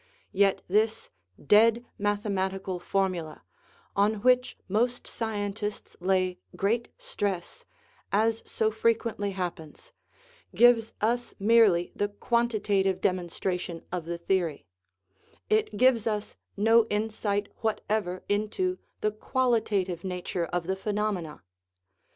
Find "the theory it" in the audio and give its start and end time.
14.05-15.77